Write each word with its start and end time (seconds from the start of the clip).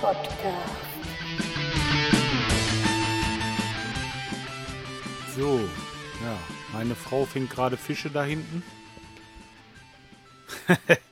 Podcast. 0.00 0.90
So, 5.36 5.58
ja, 6.22 6.38
meine 6.72 6.94
Frau 6.94 7.24
fängt 7.24 7.50
gerade 7.50 7.76
Fische 7.76 8.10
da 8.10 8.24
hinten. 8.24 8.62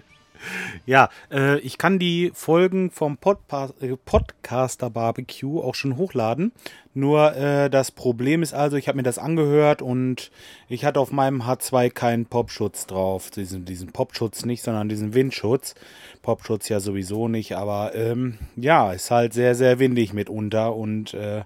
ja, 0.88 1.10
äh, 1.30 1.58
ich 1.58 1.76
kann 1.76 1.98
die 1.98 2.32
Folgen 2.32 2.90
vom 2.90 3.18
Podpa 3.18 3.68
äh, 3.82 3.94
Podcaster 4.06 4.88
Barbecue 4.88 5.60
auch 5.60 5.74
schon 5.74 5.98
hochladen. 5.98 6.50
Nur 6.94 7.36
äh, 7.36 7.68
das 7.68 7.90
Problem 7.90 8.42
ist 8.42 8.54
also, 8.54 8.78
ich 8.78 8.88
habe 8.88 8.96
mir 8.96 9.02
das 9.02 9.18
angehört 9.18 9.82
und 9.82 10.30
ich 10.66 10.86
hatte 10.86 10.98
auf 10.98 11.12
meinem 11.12 11.42
H2 11.42 11.90
keinen 11.90 12.24
Popschutz 12.24 12.86
drauf. 12.86 13.30
Diesen, 13.30 13.66
diesen 13.66 13.92
Popschutz 13.92 14.46
nicht, 14.46 14.62
sondern 14.62 14.88
diesen 14.88 15.12
Windschutz. 15.12 15.74
Popschutz 16.22 16.70
ja 16.70 16.80
sowieso 16.80 17.28
nicht, 17.28 17.54
aber 17.54 17.94
ähm, 17.94 18.38
ja, 18.56 18.90
ist 18.92 19.10
halt 19.10 19.34
sehr, 19.34 19.54
sehr 19.54 19.78
windig 19.78 20.14
mitunter 20.14 20.74
und 20.74 21.12
äh, 21.12 21.42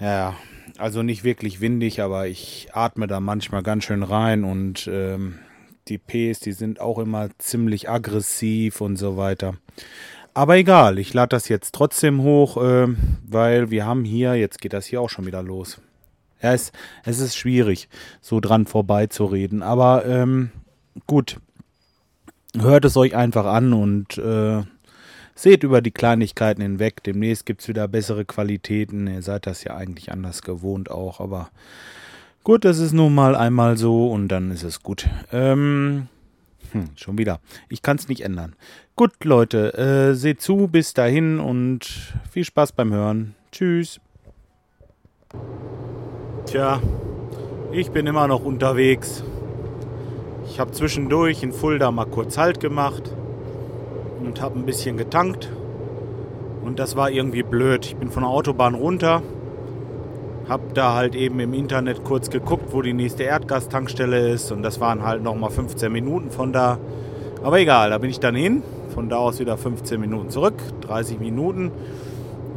ja, 0.00 0.34
also 0.76 1.04
nicht 1.04 1.22
wirklich 1.22 1.60
windig, 1.60 2.02
aber 2.02 2.26
ich 2.26 2.66
atme 2.72 3.06
da 3.06 3.20
manchmal 3.20 3.62
ganz 3.62 3.84
schön 3.84 4.02
rein 4.02 4.42
und 4.42 4.88
ähm, 4.92 5.38
die 5.88 5.98
Ps, 5.98 6.40
die 6.40 6.52
sind 6.52 6.80
auch 6.80 6.98
immer 6.98 7.28
ziemlich 7.38 7.88
aggressiv 7.88 8.80
und 8.80 8.96
so 8.96 9.16
weiter. 9.16 9.54
Aber 10.32 10.56
egal, 10.56 10.98
ich 10.98 11.14
lade 11.14 11.28
das 11.28 11.48
jetzt 11.48 11.74
trotzdem 11.74 12.22
hoch, 12.22 12.56
äh, 12.56 12.88
weil 13.26 13.70
wir 13.70 13.86
haben 13.86 14.04
hier, 14.04 14.34
jetzt 14.34 14.60
geht 14.60 14.72
das 14.72 14.86
hier 14.86 15.00
auch 15.00 15.10
schon 15.10 15.26
wieder 15.26 15.42
los. 15.42 15.80
Ja, 16.42 16.52
es, 16.52 16.72
es 17.04 17.20
ist 17.20 17.36
schwierig, 17.36 17.88
so 18.20 18.40
dran 18.40 18.66
vorbeizureden. 18.66 19.62
Aber 19.62 20.04
ähm, 20.04 20.50
gut, 21.06 21.38
hört 22.58 22.84
es 22.84 22.96
euch 22.96 23.14
einfach 23.14 23.46
an 23.46 23.72
und 23.72 24.18
äh, 24.18 24.62
seht 25.34 25.62
über 25.62 25.80
die 25.80 25.90
Kleinigkeiten 25.90 26.62
hinweg. 26.62 27.02
Demnächst 27.04 27.46
gibt 27.46 27.62
es 27.62 27.68
wieder 27.68 27.88
bessere 27.88 28.24
Qualitäten. 28.24 29.06
Ihr 29.06 29.22
seid 29.22 29.46
das 29.46 29.64
ja 29.64 29.76
eigentlich 29.76 30.10
anders 30.12 30.42
gewohnt 30.42 30.90
auch, 30.90 31.20
aber 31.20 31.50
gut, 32.44 32.64
das 32.64 32.78
ist 32.78 32.92
nun 32.92 33.14
mal 33.14 33.34
einmal 33.34 33.76
so 33.76 34.08
und 34.08 34.28
dann 34.28 34.50
ist 34.50 34.62
es 34.62 34.82
gut. 34.82 35.08
Ähm, 35.32 36.08
hm, 36.70 36.90
schon 36.94 37.18
wieder. 37.18 37.40
Ich 37.68 37.82
kann 37.82 37.96
es 37.96 38.08
nicht 38.08 38.20
ändern. 38.20 38.54
Gut, 38.94 39.24
Leute, 39.24 39.74
äh, 39.76 40.14
seht 40.14 40.40
zu, 40.40 40.68
bis 40.68 40.94
dahin 40.94 41.40
und 41.40 42.14
viel 42.30 42.44
Spaß 42.44 42.72
beim 42.72 42.92
Hören. 42.92 43.34
Tschüss. 43.50 44.00
Tja, 46.46 46.80
ich 47.72 47.90
bin 47.90 48.06
immer 48.06 48.28
noch 48.28 48.44
unterwegs. 48.44 49.24
Ich 50.46 50.60
habe 50.60 50.70
zwischendurch 50.72 51.42
in 51.42 51.52
Fulda 51.52 51.90
mal 51.90 52.04
kurz 52.04 52.38
Halt 52.38 52.60
gemacht 52.60 53.10
und 54.20 54.40
habe 54.40 54.58
ein 54.58 54.66
bisschen 54.66 54.96
getankt. 54.96 55.50
Und 56.64 56.78
das 56.78 56.96
war 56.96 57.10
irgendwie 57.10 57.42
blöd. 57.42 57.86
Ich 57.86 57.96
bin 57.96 58.10
von 58.10 58.22
der 58.22 58.30
Autobahn 58.30 58.74
runter, 58.74 59.22
habe 60.48 60.64
da 60.74 60.94
halt 60.94 61.14
eben 61.14 61.40
im 61.40 61.54
Internet 61.54 62.04
kurz 62.04 62.30
geguckt, 62.30 62.72
wo 62.72 62.82
die 62.82 62.92
nächste 62.92 63.22
Erdgastankstelle 63.22 64.28
ist. 64.28 64.52
Und 64.52 64.62
das 64.62 64.80
waren 64.80 65.04
halt 65.04 65.22
nochmal 65.22 65.50
15 65.50 65.90
Minuten 65.90 66.30
von 66.30 66.52
da. 66.52 66.78
Aber 67.42 67.58
egal, 67.58 67.90
da 67.90 67.98
bin 67.98 68.10
ich 68.10 68.20
dann 68.20 68.34
hin. 68.34 68.62
Von 68.94 69.08
da 69.08 69.16
aus 69.16 69.40
wieder 69.40 69.56
15 69.56 70.00
Minuten 70.00 70.30
zurück, 70.30 70.54
30 70.82 71.18
Minuten. 71.18 71.72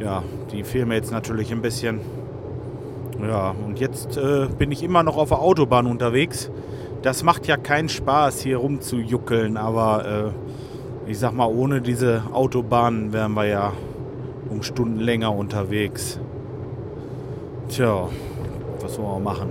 Ja, 0.00 0.22
die 0.52 0.62
fehlen 0.62 0.88
mir 0.88 0.94
jetzt 0.94 1.10
natürlich 1.10 1.50
ein 1.50 1.62
bisschen. 1.62 2.00
Ja, 3.20 3.54
und 3.66 3.80
jetzt 3.80 4.16
äh, 4.16 4.46
bin 4.46 4.70
ich 4.70 4.84
immer 4.84 5.02
noch 5.02 5.16
auf 5.16 5.30
der 5.30 5.40
Autobahn 5.40 5.86
unterwegs. 5.86 6.50
Das 7.02 7.24
macht 7.24 7.48
ja 7.48 7.56
keinen 7.56 7.88
Spaß, 7.88 8.40
hier 8.40 8.58
rumzujuckeln, 8.58 9.56
aber 9.56 10.32
äh, 11.06 11.10
ich 11.10 11.18
sag 11.18 11.32
mal, 11.32 11.46
ohne 11.46 11.80
diese 11.80 12.22
Autobahnen 12.32 13.12
wären 13.12 13.34
wir 13.34 13.46
ja 13.46 13.72
um 14.50 14.62
Stunden 14.62 15.00
länger 15.00 15.34
unterwegs. 15.34 16.20
Tja, 17.68 18.08
was 18.80 18.94
soll 18.94 19.04
man 19.04 19.22
machen? 19.22 19.50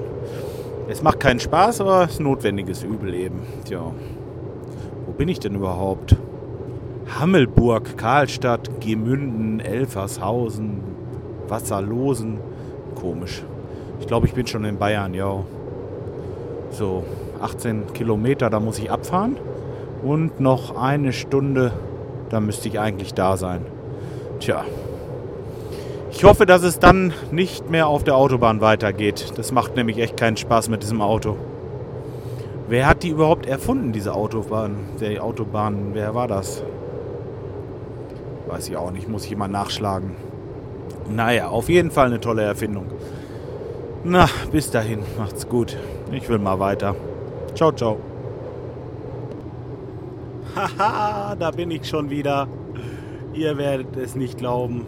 Es 0.90 1.04
macht 1.04 1.20
keinen 1.20 1.40
Spaß, 1.40 1.82
aber 1.82 2.06
es 2.06 2.14
ist 2.14 2.20
notwendiges 2.20 2.82
Übel 2.82 3.14
eben. 3.14 3.42
Tja, 3.66 3.92
wo 5.06 5.12
bin 5.12 5.30
ich 5.30 5.40
denn 5.40 5.54
überhaupt? 5.54 6.16
Hammelburg, 7.20 7.96
Karlstadt, 7.96 8.82
Gemünden, 8.82 9.60
Elfershausen, 9.60 10.82
Wasserlosen. 11.48 12.40
Komisch. 12.96 13.44
Ich 14.00 14.08
glaube, 14.08 14.26
ich 14.26 14.34
bin 14.34 14.48
schon 14.48 14.66
in 14.66 14.78
Bayern, 14.78 15.14
ja. 15.14 15.44
So, 16.72 17.04
18 17.40 17.94
Kilometer, 17.94 18.50
da 18.50 18.60
muss 18.60 18.80
ich 18.80 18.90
abfahren. 18.90 19.38
Und 20.04 20.40
noch 20.40 20.76
eine 20.76 21.14
Stunde, 21.14 21.72
da 22.30 22.40
müsste 22.40 22.68
ich 22.68 22.80
eigentlich 22.80 23.14
da 23.14 23.38
sein. 23.38 23.62
Tja. 24.40 24.66
Ich 26.12 26.24
hoffe, 26.24 26.46
dass 26.46 26.64
es 26.64 26.80
dann 26.80 27.14
nicht 27.32 27.70
mehr 27.70 27.88
auf 27.88 28.04
der 28.04 28.16
Autobahn 28.16 28.62
weitergeht. 28.62 29.34
Das 29.36 29.52
macht 29.52 29.76
nämlich 29.76 29.98
echt 30.00 30.18
keinen 30.18 30.38
Spaß 30.38 30.70
mit 30.70 30.82
diesem 30.82 31.02
Auto. 31.02 31.36
Wer 32.70 32.88
hat 32.88 33.04
die 33.04 33.10
überhaupt 33.10 33.46
erfunden, 33.46 33.92
diese 33.92 34.14
Autobahn? 34.14 34.78
Die 35.00 35.20
Autobahn, 35.20 35.90
wer 35.94 36.16
war 36.16 36.28
das? 36.28 36.64
Weiß 38.48 38.68
ich 38.70 38.78
auch 38.78 38.92
nicht, 38.92 39.08
muss 39.08 39.26
ich 39.26 39.32
immer 39.32 39.48
nachschlagen. 39.48 40.12
Naja, 41.10 41.50
auf 41.50 41.70
jeden 41.70 41.92
Fall 41.92 42.08
eine 42.08 42.20
tolle 42.20 42.44
Erfindung. 42.44 42.88
Na, 44.04 44.28
bis 44.52 44.72
dahin, 44.72 45.00
macht's 45.18 45.48
gut. 45.48 45.78
Ich 46.12 46.28
will 46.30 46.40
mal 46.40 46.60
weiter. 46.60 46.96
Ciao, 47.56 47.72
ciao. 47.72 47.98
Haha, 50.56 51.36
da 51.36 51.52
bin 51.52 51.72
ich 51.72 51.88
schon 51.88 52.10
wieder. 52.10 52.48
Ihr 53.34 53.58
werdet 53.58 53.96
es 53.98 54.16
nicht 54.16 54.38
glauben. 54.38 54.86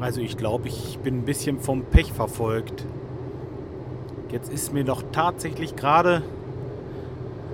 Also 0.00 0.20
ich 0.20 0.36
glaube, 0.36 0.68
ich 0.68 0.98
bin 0.98 1.18
ein 1.18 1.24
bisschen 1.24 1.58
vom 1.60 1.82
Pech 1.82 2.12
verfolgt. 2.12 2.84
Jetzt 4.30 4.52
ist 4.52 4.74
mir 4.74 4.84
doch 4.84 5.02
tatsächlich 5.12 5.76
gerade 5.76 6.22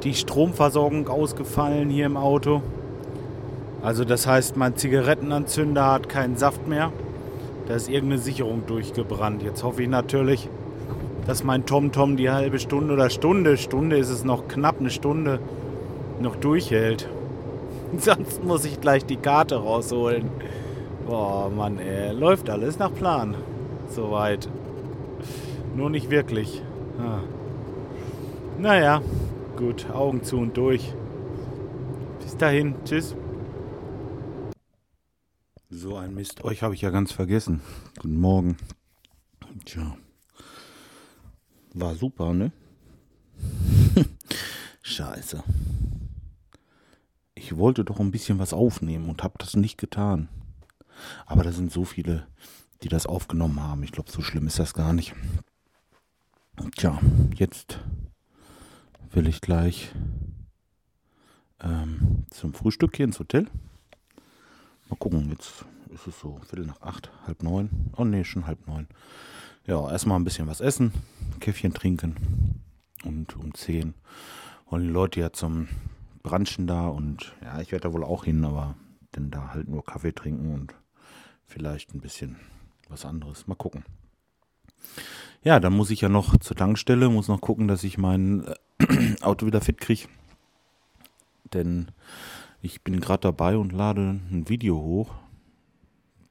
die 0.02 0.14
Stromversorgung 0.14 1.08
ausgefallen 1.08 1.88
hier 1.88 2.06
im 2.06 2.16
Auto. 2.16 2.62
Also 3.82 4.04
das 4.04 4.26
heißt, 4.26 4.56
mein 4.56 4.76
Zigarettenanzünder 4.76 5.92
hat 5.92 6.08
keinen 6.08 6.36
Saft 6.36 6.66
mehr. 6.66 6.92
Da 7.68 7.74
ist 7.74 7.88
irgendeine 7.88 8.20
Sicherung 8.20 8.66
durchgebrannt. 8.66 9.42
Jetzt 9.42 9.62
hoffe 9.62 9.82
ich 9.82 9.88
natürlich, 9.88 10.48
dass 11.26 11.44
mein 11.44 11.64
TomTom 11.64 12.16
die 12.16 12.30
halbe 12.30 12.58
Stunde 12.58 12.94
oder 12.94 13.08
Stunde, 13.10 13.56
Stunde 13.56 13.96
ist 13.96 14.10
es 14.10 14.24
noch 14.24 14.48
knapp 14.48 14.80
eine 14.80 14.90
Stunde, 14.90 15.38
noch 16.20 16.34
durchhält. 16.34 17.08
Sonst 17.98 18.42
muss 18.42 18.64
ich 18.64 18.80
gleich 18.80 19.04
die 19.04 19.16
Karte 19.16 19.56
rausholen. 19.56 20.30
Boah, 21.06 21.50
Mann, 21.50 21.78
ey. 21.78 22.12
Läuft 22.12 22.48
alles 22.48 22.78
nach 22.78 22.94
Plan. 22.94 23.34
Soweit. 23.88 24.48
Nur 25.74 25.90
nicht 25.90 26.10
wirklich. 26.10 26.62
Ah. 26.98 27.20
Naja, 28.58 29.02
gut. 29.56 29.90
Augen 29.90 30.22
zu 30.22 30.38
und 30.38 30.56
durch. 30.56 30.94
Bis 32.20 32.36
dahin. 32.36 32.74
Tschüss. 32.84 33.16
So 35.70 35.96
ein 35.96 36.14
Mist. 36.14 36.44
Euch 36.44 36.62
habe 36.62 36.74
ich 36.74 36.82
ja 36.82 36.90
ganz 36.90 37.12
vergessen. 37.12 37.60
Guten 37.96 38.20
Morgen. 38.20 38.56
Tja. 39.64 39.96
War 41.74 41.94
super, 41.94 42.34
ne? 42.34 42.52
Scheiße. 44.82 45.42
Ich 47.34 47.56
wollte 47.56 47.84
doch 47.84 47.98
ein 47.98 48.10
bisschen 48.10 48.38
was 48.38 48.52
aufnehmen 48.52 49.08
und 49.08 49.22
habe 49.22 49.34
das 49.38 49.56
nicht 49.56 49.78
getan. 49.78 50.28
Aber 51.26 51.42
da 51.42 51.52
sind 51.52 51.72
so 51.72 51.84
viele, 51.84 52.26
die 52.82 52.88
das 52.88 53.06
aufgenommen 53.06 53.60
haben. 53.60 53.82
Ich 53.82 53.92
glaube, 53.92 54.10
so 54.10 54.22
schlimm 54.22 54.46
ist 54.46 54.58
das 54.58 54.74
gar 54.74 54.92
nicht. 54.92 55.14
Tja, 56.76 56.98
jetzt 57.34 57.78
will 59.10 59.26
ich 59.26 59.40
gleich 59.40 59.90
ähm, 61.60 62.24
zum 62.30 62.54
Frühstück 62.54 62.96
hier 62.96 63.04
ins 63.04 63.18
Hotel. 63.18 63.46
Mal 64.88 64.96
gucken, 64.96 65.30
jetzt 65.30 65.64
ist 65.92 66.06
es 66.06 66.18
so 66.20 66.38
Viertel 66.48 66.66
nach 66.66 66.82
acht, 66.82 67.10
halb 67.26 67.42
neun. 67.42 67.70
Oh 67.96 68.04
nee, 68.04 68.24
schon 68.24 68.46
halb 68.46 68.66
neun. 68.66 68.86
Ja, 69.66 69.90
erstmal 69.90 70.18
ein 70.18 70.24
bisschen 70.24 70.48
was 70.48 70.60
essen, 70.60 70.92
Käffchen 71.40 71.72
trinken 71.72 72.60
und 73.04 73.36
um 73.36 73.54
zehn 73.54 73.94
wollen 74.68 74.84
die 74.84 74.92
Leute 74.92 75.20
ja 75.20 75.32
zum 75.32 75.68
Branchen 76.22 76.66
da 76.66 76.88
und 76.88 77.34
ja, 77.42 77.60
ich 77.60 77.72
werde 77.72 77.88
da 77.88 77.92
wohl 77.92 78.04
auch 78.04 78.24
hin, 78.24 78.44
aber 78.44 78.74
dann 79.12 79.30
da 79.30 79.52
halt 79.52 79.68
nur 79.68 79.84
Kaffee 79.84 80.12
trinken 80.12 80.54
und 80.54 80.74
vielleicht 81.46 81.94
ein 81.94 82.00
bisschen 82.00 82.36
was 82.88 83.04
anderes. 83.04 83.46
Mal 83.46 83.54
gucken. 83.54 83.84
Ja, 85.44 85.58
dann 85.58 85.72
muss 85.72 85.90
ich 85.90 86.02
ja 86.02 86.08
noch 86.08 86.36
zur 86.38 86.56
Tankstelle, 86.56 87.08
muss 87.08 87.28
noch 87.28 87.40
gucken, 87.40 87.66
dass 87.66 87.82
ich 87.84 87.98
mein 87.98 88.44
äh, 88.78 89.14
Auto 89.22 89.46
wieder 89.46 89.60
fit 89.60 89.80
kriege. 89.80 90.08
Denn 91.52 91.90
ich 92.60 92.82
bin 92.82 93.00
gerade 93.00 93.22
dabei 93.22 93.56
und 93.56 93.72
lade 93.72 94.20
ein 94.30 94.48
Video 94.48 94.76
hoch. 94.76 95.14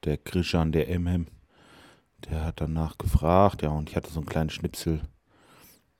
Der 0.04 0.16
Krishan, 0.16 0.72
der 0.72 0.88
MM, 0.98 1.26
der 2.24 2.44
hat 2.44 2.60
danach 2.60 2.98
gefragt, 2.98 3.62
ja, 3.62 3.68
und 3.68 3.90
ich 3.90 3.96
hatte 3.96 4.10
so 4.10 4.20
einen 4.20 4.28
kleinen 4.28 4.50
Schnipsel. 4.50 5.02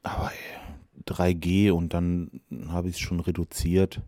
Aber 0.02 0.32
ey, 0.32 1.04
3G 1.06 1.70
und 1.70 1.94
dann 1.94 2.40
habe 2.68 2.88
ich 2.88 2.96
es 2.96 3.00
schon 3.00 3.20
reduziert, 3.20 4.00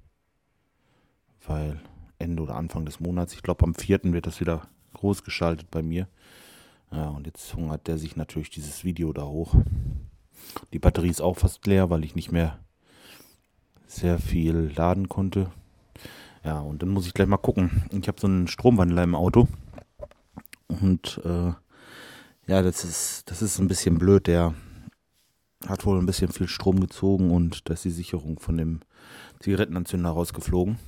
weil 1.47 1.81
Ende 2.19 2.43
oder 2.43 2.57
Anfang 2.57 2.85
des 2.87 3.01
Monats. 3.01 3.35
Ich 3.35 3.43
glaube, 3.43 3.65
am 3.65 3.75
4. 3.75 4.01
wird 4.05 4.27
das 4.27 4.41
wieder 4.41 4.69
groß 4.95 5.25
geschaltet 5.25 5.71
bei 5.71 5.83
mir. 5.83 6.09
Ja, 6.91 7.09
und 7.09 7.27
jetzt 7.27 7.55
hungert 7.55 7.87
der 7.87 7.99
sich 7.99 8.17
natürlich 8.17 8.51
dieses 8.51 8.85
Video 8.85 9.13
da 9.13 9.25
hoch. 9.25 9.55
Die 10.73 10.79
Batterie 10.79 11.11
ist 11.11 11.21
auch 11.21 11.37
fast 11.37 11.67
leer, 11.67 11.91
weil 11.91 12.05
ich 12.05 12.15
nicht 12.15 12.33
mehr 12.33 12.59
sehr 13.87 14.19
viel 14.19 14.73
laden 14.77 15.09
konnte. 15.09 15.51
Ja, 16.45 16.61
und 16.61 16.83
dann 16.83 16.91
muss 16.91 17.07
ich 17.07 17.15
gleich 17.15 17.29
mal 17.29 17.37
gucken. 17.39 17.85
Ich 17.91 18.07
habe 18.09 18.21
so 18.21 18.27
einen 18.27 18.49
Stromwandler 18.49 19.03
im 19.03 19.15
Auto. 19.15 19.49
Und 20.69 21.21
äh, 21.25 21.53
ja, 22.47 22.63
das 22.63 22.85
ist, 22.85 23.31
das 23.31 23.43
ist 23.43 23.59
ein 23.59 23.69
bisschen 23.69 23.99
blöd. 23.99 24.27
Der 24.27 24.55
hat 25.67 25.87
wohl 25.87 25.99
ein 25.99 26.07
bisschen 26.07 26.31
viel 26.31 26.49
Strom 26.49 26.81
gezogen 26.81 27.31
und 27.31 27.69
da 27.69 27.75
ist 27.75 27.85
die 27.85 27.91
Sicherung 27.91 28.39
von 28.39 28.57
dem 28.57 28.81
Zigarettenanzünder 29.41 30.11
rausgeflogen. 30.11 30.79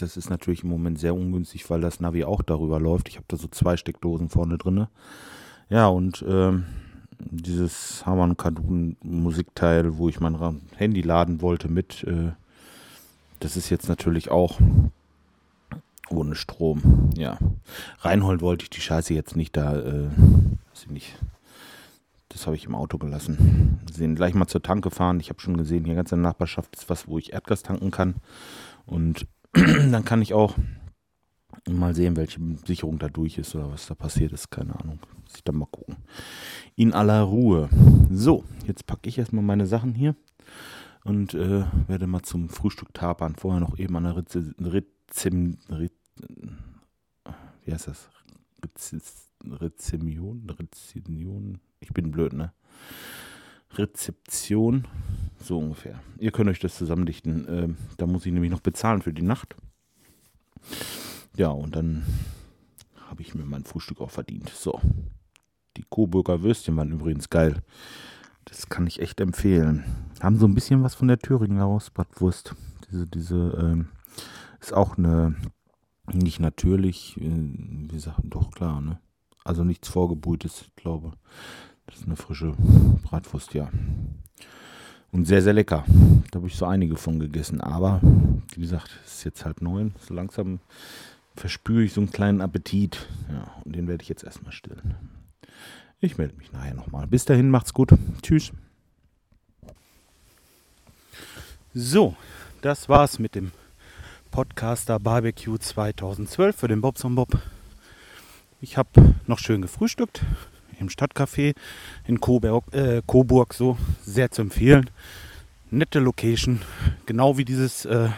Das 0.00 0.16
ist 0.16 0.30
natürlich 0.30 0.62
im 0.62 0.70
Moment 0.70 0.98
sehr 0.98 1.14
ungünstig, 1.14 1.68
weil 1.68 1.80
das 1.82 2.00
Navi 2.00 2.24
auch 2.24 2.42
darüber 2.42 2.80
läuft. 2.80 3.08
Ich 3.08 3.16
habe 3.16 3.26
da 3.28 3.36
so 3.36 3.48
zwei 3.48 3.76
Steckdosen 3.76 4.30
vorne 4.30 4.56
drin. 4.56 4.86
Ja, 5.68 5.88
und 5.88 6.24
ähm, 6.26 6.64
dieses 7.18 8.04
Hamann 8.06 8.36
Kadun 8.36 8.96
Musikteil, 9.02 9.98
wo 9.98 10.08
ich 10.08 10.18
mein 10.20 10.60
Handy 10.76 11.02
laden 11.02 11.42
wollte 11.42 11.68
mit, 11.68 12.04
äh, 12.04 12.32
das 13.40 13.56
ist 13.56 13.68
jetzt 13.68 13.88
natürlich 13.88 14.30
auch 14.30 14.58
ohne 16.08 16.34
Strom. 16.34 17.10
Ja, 17.14 17.38
reinholen 18.00 18.40
wollte 18.40 18.64
ich 18.64 18.70
die 18.70 18.80
Scheiße 18.80 19.12
jetzt 19.12 19.36
nicht 19.36 19.56
da, 19.56 19.78
äh, 19.78 20.04
weiß 20.04 20.84
ich 20.84 20.90
nicht. 20.90 21.14
Das 22.30 22.46
habe 22.46 22.56
ich 22.56 22.64
im 22.64 22.74
Auto 22.74 22.96
gelassen. 22.96 23.80
Wir 23.86 23.94
sind 23.94 24.14
gleich 24.14 24.34
mal 24.34 24.46
zur 24.46 24.62
Tanke 24.62 24.90
fahren. 24.90 25.20
Ich 25.20 25.28
habe 25.28 25.40
schon 25.40 25.56
gesehen, 25.56 25.84
hier 25.84 25.96
ganz 25.96 26.12
in 26.12 26.22
der 26.22 26.30
Nachbarschaft 26.30 26.74
ist 26.76 26.88
was, 26.88 27.06
wo 27.06 27.18
ich 27.18 27.32
Erdgas 27.32 27.62
tanken 27.62 27.90
kann. 27.90 28.14
Und 28.86 29.26
dann 29.52 30.04
kann 30.04 30.22
ich 30.22 30.34
auch 30.34 30.56
mal 31.68 31.94
sehen, 31.94 32.16
welche 32.16 32.40
Sicherung 32.64 32.98
da 32.98 33.08
durch 33.08 33.38
ist 33.38 33.54
oder 33.54 33.70
was 33.70 33.86
da 33.86 33.94
passiert 33.94 34.32
ist. 34.32 34.50
Keine 34.50 34.78
Ahnung. 34.78 34.98
Muss 35.22 35.36
ich 35.36 35.44
dann 35.44 35.56
mal 35.56 35.66
gucken. 35.66 35.96
In 36.76 36.92
aller 36.92 37.22
Ruhe. 37.22 37.68
So, 38.10 38.44
jetzt 38.66 38.86
packe 38.86 39.08
ich 39.08 39.18
erstmal 39.18 39.44
meine 39.44 39.66
Sachen 39.66 39.94
hier 39.94 40.14
und 41.04 41.34
äh, 41.34 41.64
werde 41.86 42.06
mal 42.06 42.22
zum 42.22 42.48
Frühstück 42.48 42.92
tapern. 42.94 43.36
Vorher 43.36 43.60
noch 43.60 43.78
eben 43.78 43.96
an 43.96 44.04
der 44.04 44.16
Rizim, 44.16 44.54
Rizim, 44.58 45.58
Riz, 45.70 45.92
wie 47.64 47.72
heißt 47.72 47.88
das? 47.88 48.08
Rezimion? 49.44 50.48
Rezimion? 50.50 51.60
Ich 51.80 51.90
bin 51.90 52.10
blöd, 52.10 52.32
ne? 52.32 52.52
Rezeption, 53.72 54.86
so 55.42 55.58
ungefähr. 55.58 56.00
Ihr 56.18 56.32
könnt 56.32 56.50
euch 56.50 56.60
das 56.60 56.76
zusammendichten. 56.76 57.48
Äh, 57.48 57.68
da 57.96 58.06
muss 58.06 58.26
ich 58.26 58.32
nämlich 58.32 58.50
noch 58.50 58.60
bezahlen 58.60 59.02
für 59.02 59.12
die 59.12 59.22
Nacht. 59.22 59.56
Ja, 61.36 61.48
und 61.48 61.74
dann 61.74 62.04
habe 63.08 63.22
ich 63.22 63.34
mir 63.34 63.44
mein 63.44 63.64
Frühstück 63.64 64.00
auch 64.00 64.10
verdient. 64.10 64.50
So. 64.50 64.80
Die 65.76 65.84
Coburger 65.88 66.42
Würstchen 66.42 66.76
waren 66.76 66.92
übrigens 66.92 67.30
geil. 67.30 67.62
Das 68.44 68.68
kann 68.68 68.86
ich 68.86 69.00
echt 69.00 69.20
empfehlen. 69.20 69.84
Haben 70.20 70.38
so 70.38 70.46
ein 70.46 70.54
bisschen 70.54 70.82
was 70.82 70.94
von 70.94 71.08
der 71.08 71.18
Thüringer 71.18 71.64
Rostbratwurst. 71.64 72.54
Diese, 72.90 73.06
diese, 73.06 73.36
ähm, 73.60 73.88
ist 74.60 74.74
auch 74.74 74.98
eine, 74.98 75.34
nicht 76.12 76.40
natürlich, 76.40 77.16
äh, 77.20 77.22
wie 77.22 77.88
gesagt, 77.88 78.20
doch 78.24 78.50
klar, 78.50 78.80
ne? 78.80 78.98
Also 79.44 79.64
nichts 79.64 79.88
vorgebrühtes, 79.88 80.62
ich 80.62 80.76
glaube. 80.76 81.12
Das 81.86 81.96
ist 81.96 82.06
eine 82.06 82.16
frische 82.16 82.54
Bratwurst, 83.02 83.54
ja. 83.54 83.70
Und 85.12 85.24
sehr, 85.24 85.42
sehr 85.42 85.52
lecker. 85.52 85.84
Da 86.30 86.36
habe 86.38 86.46
ich 86.46 86.56
so 86.56 86.66
einige 86.66 86.96
von 86.96 87.18
gegessen. 87.18 87.60
Aber, 87.60 88.00
wie 88.54 88.60
gesagt, 88.60 88.90
es 89.04 89.14
ist 89.14 89.24
jetzt 89.24 89.44
halb 89.44 89.60
neun. 89.60 89.94
So 90.06 90.14
langsam 90.14 90.60
verspüre 91.34 91.82
ich 91.82 91.92
so 91.92 92.00
einen 92.00 92.12
kleinen 92.12 92.40
Appetit. 92.40 93.08
Ja, 93.30 93.50
und 93.64 93.74
den 93.74 93.88
werde 93.88 94.02
ich 94.02 94.08
jetzt 94.08 94.24
erstmal 94.24 94.52
stillen. 94.52 94.94
Ich 96.00 96.16
melde 96.16 96.36
mich 96.36 96.52
nachher 96.52 96.74
nochmal. 96.74 97.06
Bis 97.06 97.24
dahin, 97.24 97.50
macht's 97.50 97.74
gut. 97.74 97.90
Tschüss. 98.22 98.52
So, 101.74 102.16
das 102.62 102.88
war's 102.88 103.18
mit 103.18 103.34
dem 103.34 103.52
Podcaster 104.30 104.98
Barbecue 104.98 105.58
2012 105.58 106.56
für 106.56 106.68
den 106.68 106.80
Bobson 106.80 107.14
Bob. 107.16 107.38
Ich 108.60 108.76
habe 108.76 109.14
noch 109.26 109.38
schön 109.38 109.62
gefrühstückt 109.62 110.22
im 110.80 110.88
Stadtcafé 110.88 111.54
in 112.06 112.20
Coburg, 112.20 112.64
äh, 112.72 113.02
Coburg 113.06 113.54
so 113.54 113.76
sehr 114.02 114.30
zu 114.30 114.42
empfehlen. 114.42 114.90
Nette 115.70 116.00
Location, 116.00 116.62
genau 117.06 117.38
wie 117.38 117.44
dieses 117.44 117.84
äh, 117.84 118.08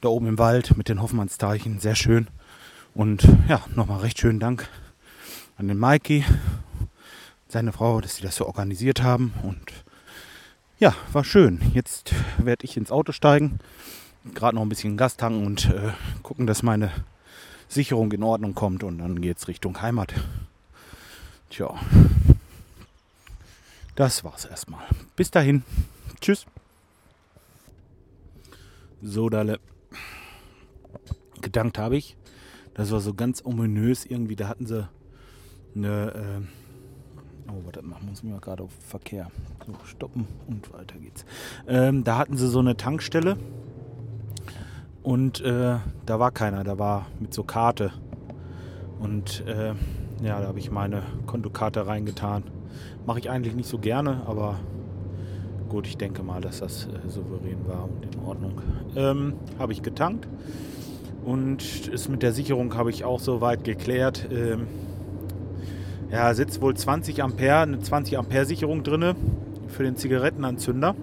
da 0.00 0.08
oben 0.08 0.26
im 0.26 0.38
Wald 0.38 0.76
mit 0.76 0.88
den 0.88 1.00
Hoffmannsteichen, 1.00 1.78
sehr 1.78 1.94
schön. 1.94 2.28
Und 2.94 3.26
ja, 3.48 3.62
nochmal 3.74 4.00
recht 4.00 4.18
schönen 4.18 4.40
Dank 4.40 4.68
an 5.56 5.68
den 5.68 5.78
Mikey, 5.78 6.24
seine 7.48 7.72
Frau, 7.72 8.00
dass 8.00 8.16
sie 8.16 8.22
das 8.22 8.36
so 8.36 8.46
organisiert 8.46 9.02
haben. 9.02 9.32
Und 9.42 9.60
ja, 10.78 10.94
war 11.12 11.24
schön. 11.24 11.60
Jetzt 11.74 12.14
werde 12.38 12.64
ich 12.64 12.76
ins 12.76 12.90
Auto 12.90 13.12
steigen, 13.12 13.58
gerade 14.34 14.56
noch 14.56 14.62
ein 14.62 14.68
bisschen 14.68 14.96
Gas 14.96 15.16
tanken 15.16 15.46
und 15.46 15.66
äh, 15.66 15.92
gucken, 16.22 16.46
dass 16.46 16.62
meine 16.62 16.90
Sicherung 17.68 18.10
in 18.12 18.22
Ordnung 18.22 18.54
kommt. 18.54 18.82
Und 18.82 18.98
dann 18.98 19.20
geht 19.20 19.36
es 19.36 19.48
Richtung 19.48 19.80
Heimat. 19.82 20.14
Tja, 21.50 21.74
das 23.96 24.22
war's 24.22 24.44
erstmal. 24.44 24.84
Bis 25.16 25.32
dahin. 25.32 25.64
Tschüss. 26.20 26.46
So, 29.02 29.28
Dalle. 29.28 29.58
Gedankt 31.40 31.76
habe 31.76 31.96
ich. 31.96 32.16
Das 32.74 32.92
war 32.92 33.00
so 33.00 33.14
ganz 33.14 33.44
ominös 33.44 34.06
irgendwie. 34.06 34.36
Da 34.36 34.46
hatten 34.46 34.64
sie 34.64 34.88
eine. 35.74 36.46
Äh 37.48 37.50
oh, 37.50 37.64
warte, 37.64 37.82
machen 37.82 38.04
wir 38.04 38.10
uns 38.10 38.22
mal 38.22 38.38
gerade 38.38 38.62
auf 38.62 38.72
Verkehr. 38.86 39.32
So, 39.66 39.74
stoppen 39.86 40.28
und 40.46 40.72
weiter 40.72 40.98
geht's. 40.98 41.24
Ähm, 41.66 42.04
da 42.04 42.18
hatten 42.18 42.36
sie 42.36 42.46
so 42.46 42.60
eine 42.60 42.76
Tankstelle. 42.76 43.36
Und 45.02 45.40
äh, 45.40 45.78
da 46.06 46.20
war 46.20 46.30
keiner. 46.30 46.62
Da 46.62 46.78
war 46.78 47.08
mit 47.18 47.34
so 47.34 47.42
Karte. 47.42 47.92
Und. 49.00 49.44
Äh, 49.48 49.74
ja, 50.22 50.40
da 50.40 50.46
habe 50.48 50.58
ich 50.58 50.70
meine 50.70 51.02
Kontokarte 51.26 51.86
reingetan. 51.86 52.44
Mache 53.06 53.18
ich 53.20 53.30
eigentlich 53.30 53.54
nicht 53.54 53.68
so 53.68 53.78
gerne, 53.78 54.22
aber 54.26 54.56
gut, 55.68 55.86
ich 55.86 55.96
denke 55.96 56.22
mal, 56.22 56.40
dass 56.40 56.60
das 56.60 56.86
äh, 56.86 57.08
souverän 57.08 57.66
war 57.66 57.84
und 57.84 58.14
in 58.14 58.20
Ordnung. 58.22 58.60
Ähm, 58.96 59.34
habe 59.58 59.72
ich 59.72 59.82
getankt 59.82 60.28
und 61.24 61.88
ist 61.88 62.08
mit 62.08 62.22
der 62.22 62.32
Sicherung 62.32 62.74
habe 62.74 62.90
ich 62.90 63.04
auch 63.04 63.20
soweit 63.20 63.64
geklärt. 63.64 64.28
Ähm, 64.30 64.66
ja, 66.10 66.34
sitzt 66.34 66.60
wohl 66.60 66.76
20 66.76 67.22
Ampere, 67.22 67.58
eine 67.58 67.78
20 67.78 68.18
Ampere 68.18 68.44
Sicherung 68.44 68.82
drin 68.82 69.14
für 69.68 69.84
den 69.84 69.96
Zigarettenanzünder. 69.96 70.96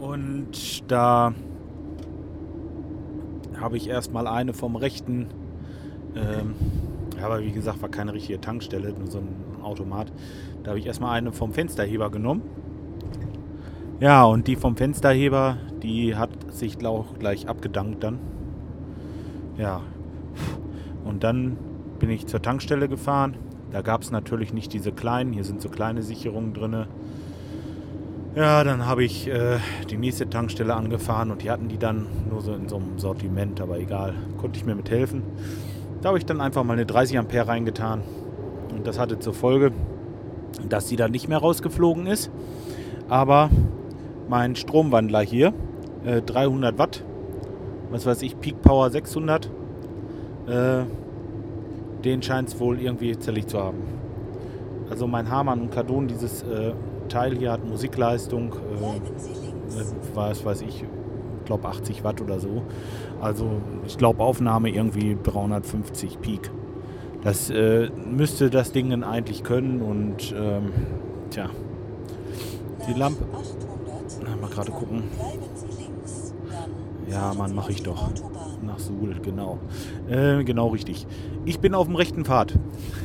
Und 0.00 0.90
da 0.90 1.32
habe 3.60 3.76
ich 3.76 3.88
erstmal 3.88 4.26
eine 4.26 4.52
vom 4.52 4.74
rechten 4.74 5.28
ähm, 6.16 6.54
aber 7.22 7.40
wie 7.40 7.52
gesagt, 7.52 7.82
war 7.82 7.88
keine 7.88 8.12
richtige 8.12 8.40
Tankstelle, 8.40 8.92
nur 8.92 9.10
so 9.10 9.18
ein 9.18 9.62
Automat. 9.62 10.12
Da 10.62 10.70
habe 10.70 10.78
ich 10.78 10.86
erstmal 10.86 11.16
eine 11.16 11.32
vom 11.32 11.52
Fensterheber 11.52 12.10
genommen. 12.10 12.42
Ja, 14.00 14.24
und 14.24 14.46
die 14.46 14.56
vom 14.56 14.76
Fensterheber, 14.76 15.58
die 15.82 16.16
hat 16.16 16.30
sich 16.52 16.84
auch 16.86 17.18
gleich 17.18 17.48
abgedankt 17.48 18.02
dann. 18.02 18.18
Ja. 19.58 19.82
Und 21.04 21.22
dann 21.22 21.58
bin 21.98 22.10
ich 22.10 22.26
zur 22.26 22.40
Tankstelle 22.40 22.88
gefahren. 22.88 23.36
Da 23.70 23.82
gab 23.82 24.02
es 24.02 24.10
natürlich 24.10 24.52
nicht 24.52 24.72
diese 24.72 24.90
kleinen, 24.90 25.32
hier 25.32 25.44
sind 25.44 25.60
so 25.60 25.68
kleine 25.68 26.02
Sicherungen 26.02 26.54
drin. 26.54 26.86
Ja, 28.34 28.64
dann 28.64 28.86
habe 28.86 29.04
ich 29.04 29.28
äh, 29.28 29.58
die 29.90 29.96
nächste 29.96 30.30
Tankstelle 30.30 30.74
angefahren 30.74 31.30
und 31.30 31.42
die 31.42 31.50
hatten 31.50 31.68
die 31.68 31.78
dann 31.78 32.06
nur 32.30 32.40
so 32.40 32.54
in 32.54 32.68
so 32.68 32.76
einem 32.76 32.98
Sortiment, 32.98 33.60
aber 33.60 33.78
egal, 33.78 34.14
konnte 34.38 34.58
ich 34.58 34.64
mir 34.64 34.74
mit 34.74 34.90
helfen. 34.90 35.22
Da 36.02 36.08
habe 36.08 36.18
ich 36.18 36.24
dann 36.24 36.40
einfach 36.40 36.64
mal 36.64 36.74
eine 36.74 36.86
30 36.86 37.18
Ampere 37.18 37.48
reingetan. 37.48 38.02
Und 38.74 38.86
das 38.86 38.98
hatte 38.98 39.18
zur 39.18 39.34
Folge, 39.34 39.72
dass 40.68 40.88
sie 40.88 40.96
dann 40.96 41.10
nicht 41.10 41.28
mehr 41.28 41.38
rausgeflogen 41.38 42.06
ist. 42.06 42.30
Aber 43.08 43.50
mein 44.28 44.56
Stromwandler 44.56 45.20
hier, 45.20 45.52
äh, 46.04 46.22
300 46.22 46.78
Watt, 46.78 47.04
was 47.90 48.06
weiß 48.06 48.22
ich, 48.22 48.38
Peak 48.40 48.62
Power 48.62 48.88
600, 48.90 49.50
äh, 50.46 50.84
den 52.04 52.22
scheint 52.22 52.48
es 52.48 52.58
wohl 52.58 52.80
irgendwie 52.80 53.18
zerlegt 53.18 53.50
zu 53.50 53.58
haben. 53.58 53.78
Also 54.88 55.06
mein 55.06 55.30
Hamann 55.30 55.60
und 55.60 55.70
Kardon, 55.70 56.08
dieses 56.08 56.42
äh, 56.42 56.72
Teil 57.08 57.36
hier 57.36 57.52
hat 57.52 57.68
Musikleistung, 57.68 58.54
äh, 58.54 59.82
was 60.14 60.44
weiß 60.44 60.62
ich, 60.62 60.84
glaube 61.50 61.68
80 61.68 62.04
Watt 62.04 62.20
oder 62.20 62.38
so. 62.38 62.62
Also 63.20 63.60
ich 63.84 63.98
glaube 63.98 64.22
Aufnahme 64.22 64.70
irgendwie 64.70 65.16
350 65.20 66.20
Peak. 66.20 66.50
Das 67.22 67.50
äh, 67.50 67.90
müsste 67.90 68.50
das 68.50 68.70
Ding 68.70 68.90
dann 68.90 69.02
eigentlich 69.02 69.42
können 69.42 69.82
und 69.82 70.32
ähm, 70.36 70.72
tja, 71.30 71.50
die 72.88 72.98
Lampe. 72.98 73.24
Na, 74.22 74.36
mal 74.40 74.48
gerade 74.48 74.70
gucken. 74.70 75.02
Ja, 77.10 77.34
Mann, 77.34 77.54
mache 77.54 77.72
ich 77.72 77.82
doch. 77.82 78.10
nach 78.62 78.78
Suhl, 78.78 79.16
genau. 79.20 79.58
Äh, 80.08 80.44
genau 80.44 80.68
richtig. 80.68 81.08
Ich 81.44 81.58
bin 81.58 81.74
auf 81.74 81.88
dem 81.88 81.96
rechten 81.96 82.24
Pfad. 82.24 82.54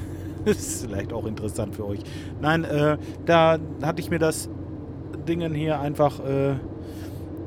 ist 0.45 0.85
vielleicht 0.85 1.11
auch 1.11 1.25
interessant 1.25 1.75
für 1.75 1.87
euch. 1.87 2.01
Nein, 2.39 2.63
äh, 2.63 2.97
da 3.25 3.57
hatte 3.81 4.01
ich 4.01 4.11
mir 4.11 4.19
das 4.19 4.49
Dingen 5.27 5.55
hier 5.55 5.79
einfach 5.79 6.19
äh, 6.19 6.57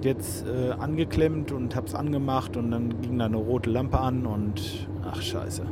jetzt 0.05 0.47
äh, 0.47 0.73
angeklemmt 0.73 1.53
und 1.53 1.75
hab's 1.75 1.95
angemacht 1.95 2.57
und 2.57 2.71
dann 2.71 3.01
ging 3.01 3.19
da 3.19 3.27
eine 3.27 3.37
rote 3.37 3.71
Lampe 3.71 3.99
an 3.99 4.27
und 4.27 4.89
ach 5.05 5.21
scheiße. 5.21 5.63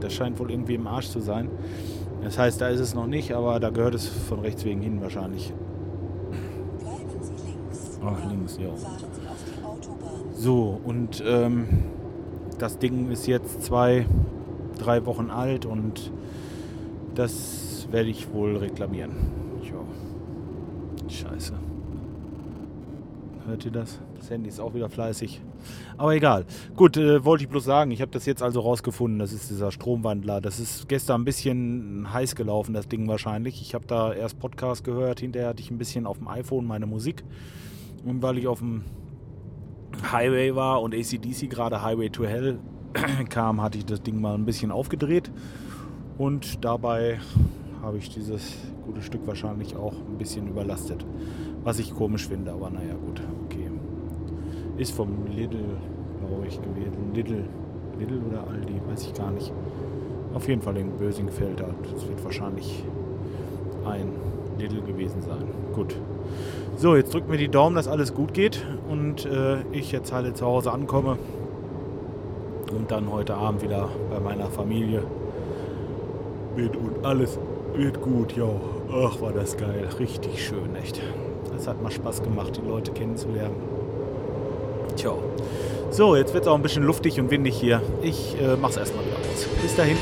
Das 0.00 0.12
scheint 0.12 0.38
wohl 0.38 0.50
irgendwie 0.50 0.74
im 0.74 0.86
Arsch 0.86 1.08
zu 1.08 1.20
sein. 1.20 1.48
Das 2.22 2.38
heißt, 2.38 2.60
da 2.60 2.68
ist 2.68 2.80
es 2.80 2.94
noch 2.94 3.06
nicht, 3.06 3.32
aber 3.32 3.58
da 3.60 3.70
gehört 3.70 3.94
es 3.94 4.06
von 4.06 4.40
rechts 4.40 4.64
wegen 4.64 4.80
hin 4.80 5.00
wahrscheinlich. 5.00 5.52
Ach, 8.04 8.30
links, 8.30 8.58
ja. 8.58 8.70
So, 10.34 10.80
und 10.84 11.22
ähm, 11.24 11.66
das 12.58 12.78
Ding 12.78 13.10
ist 13.10 13.26
jetzt 13.26 13.62
zwei, 13.62 14.06
drei 14.78 15.06
Wochen 15.06 15.30
alt 15.30 15.66
und 15.66 16.12
das 17.14 17.86
werde 17.90 18.08
ich 18.08 18.32
wohl 18.32 18.56
reklamieren. 18.56 19.12
Ja. 19.62 21.08
Scheiße. 21.08 21.54
Hört 23.46 23.64
ihr 23.64 23.72
das? 23.72 23.98
Das 24.18 24.30
Handy 24.30 24.48
ist 24.48 24.60
auch 24.60 24.72
wieder 24.74 24.88
fleißig. 24.88 25.40
Aber 25.98 26.14
egal. 26.14 26.44
Gut, 26.76 26.96
äh, 26.96 27.24
wollte 27.24 27.42
ich 27.44 27.50
bloß 27.50 27.64
sagen, 27.64 27.90
ich 27.90 28.00
habe 28.00 28.12
das 28.12 28.24
jetzt 28.24 28.42
also 28.42 28.60
rausgefunden. 28.60 29.18
Das 29.18 29.32
ist 29.32 29.50
dieser 29.50 29.72
Stromwandler. 29.72 30.40
Das 30.40 30.60
ist 30.60 30.88
gestern 30.88 31.22
ein 31.22 31.24
bisschen 31.24 32.12
heiß 32.12 32.36
gelaufen, 32.36 32.72
das 32.72 32.86
Ding 32.86 33.08
wahrscheinlich. 33.08 33.60
Ich 33.60 33.74
habe 33.74 33.84
da 33.86 34.12
erst 34.12 34.38
Podcast 34.38 34.84
gehört. 34.84 35.20
Hinterher 35.20 35.48
hatte 35.48 35.60
ich 35.60 35.70
ein 35.70 35.78
bisschen 35.78 36.06
auf 36.06 36.18
dem 36.18 36.28
iPhone 36.28 36.66
meine 36.66 36.86
Musik. 36.86 37.24
Und 38.04 38.22
weil 38.22 38.38
ich 38.38 38.46
auf 38.46 38.60
dem 38.60 38.84
Highway 40.10 40.54
war 40.54 40.80
und 40.80 40.94
ACDC 40.94 41.50
gerade 41.50 41.82
Highway 41.82 42.10
to 42.10 42.24
Hell 42.24 42.58
kam, 43.28 43.60
hatte 43.60 43.78
ich 43.78 43.86
das 43.86 44.02
Ding 44.02 44.20
mal 44.20 44.34
ein 44.34 44.44
bisschen 44.44 44.70
aufgedreht. 44.70 45.32
Und 46.16 46.64
dabei 46.64 47.18
habe 47.82 47.98
ich 47.98 48.08
dieses 48.10 48.54
gute 48.84 49.02
Stück 49.02 49.26
wahrscheinlich 49.26 49.74
auch 49.76 49.94
ein 49.94 50.18
bisschen 50.18 50.46
überlastet. 50.48 51.04
Was 51.64 51.78
ich 51.78 51.94
komisch 51.94 52.26
finde, 52.26 52.52
aber 52.52 52.70
naja, 52.70 52.94
gut, 52.94 53.22
okay. 53.44 53.70
Ist 54.78 54.94
vom 54.94 55.26
Lidl, 55.26 55.64
glaube 56.26 56.46
ich, 56.48 56.60
gewesen. 56.60 57.14
Lidl, 57.14 57.44
Lidl 57.98 58.20
oder 58.28 58.44
Aldi, 58.50 58.80
weiß 58.90 59.06
ich 59.06 59.14
gar 59.14 59.30
nicht. 59.30 59.52
Auf 60.34 60.48
jeden 60.48 60.62
Fall 60.62 60.76
in 60.76 60.90
Bösingfeld. 60.92 61.60
Das 61.60 62.08
wird 62.08 62.24
wahrscheinlich 62.24 62.84
ein 63.84 64.08
Lidl 64.58 64.82
gewesen 64.82 65.22
sein. 65.22 65.44
Gut. 65.74 65.94
So, 66.76 66.96
jetzt 66.96 67.14
drückt 67.14 67.28
mir 67.28 67.36
die 67.36 67.48
Daumen, 67.48 67.76
dass 67.76 67.86
alles 67.86 68.14
gut 68.14 68.34
geht 68.34 68.64
und 68.88 69.26
äh, 69.26 69.62
ich 69.72 69.92
jetzt 69.92 70.12
halt 70.12 70.36
zu 70.36 70.46
Hause 70.46 70.72
ankomme 70.72 71.18
und 72.76 72.90
dann 72.90 73.12
heute 73.12 73.34
Abend 73.34 73.62
wieder 73.62 73.88
bei 74.10 74.18
meiner 74.20 74.46
Familie 74.46 75.02
bin 76.56 76.70
und 76.70 77.04
alles 77.04 77.38
wird 77.74 78.00
gut, 78.00 78.36
ja. 78.36 78.48
Ach, 78.92 79.20
war 79.20 79.32
das 79.32 79.56
geil. 79.56 79.88
Richtig 79.98 80.44
schön, 80.44 80.76
echt. 80.76 81.00
Es 81.56 81.66
hat 81.66 81.82
mal 81.82 81.90
Spaß 81.90 82.22
gemacht, 82.22 82.56
die 82.56 82.68
Leute 82.68 82.92
kennenzulernen. 82.92 83.56
Tja. 84.96 85.12
So, 85.90 86.16
jetzt 86.16 86.32
wird 86.32 86.44
es 86.44 86.48
auch 86.48 86.54
ein 86.54 86.62
bisschen 86.62 86.84
luftig 86.84 87.20
und 87.20 87.30
windig 87.30 87.54
hier. 87.56 87.82
Ich 88.02 88.40
äh, 88.40 88.56
mach's 88.60 88.76
erstmal 88.76 89.04
wieder 89.04 89.16
aus. 89.16 89.46
Bis 89.62 89.76
dahin. 89.76 89.96